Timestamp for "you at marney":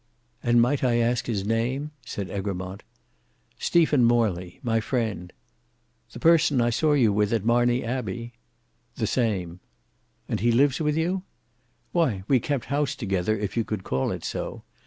7.31-7.83